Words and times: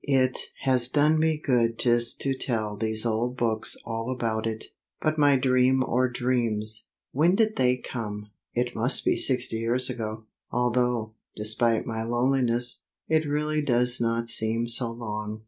It 0.03 0.35
has 0.61 0.87
done 0.87 1.19
me 1.19 1.37
good 1.37 1.77
just 1.77 2.19
to 2.21 2.33
tell 2.35 2.75
these 2.75 3.05
old 3.05 3.37
books 3.37 3.77
all 3.85 4.09
about 4.11 4.47
it. 4.47 4.65
But 4.99 5.19
my 5.19 5.35
dream 5.35 5.83
or 5.83 6.09
dreams; 6.09 6.87
when 7.11 7.35
did 7.35 7.55
they 7.55 7.77
come? 7.77 8.31
It 8.55 8.75
must 8.75 9.05
be 9.05 9.15
sixty 9.15 9.57
years 9.57 9.91
ago, 9.91 10.25
although, 10.49 11.13
despite 11.35 11.85
my 11.85 12.01
loneliness, 12.03 12.81
it 13.07 13.27
really 13.27 13.61
does 13.61 14.01
not 14.01 14.27
seem 14.27 14.67
so 14.67 14.89
long. 14.89 15.39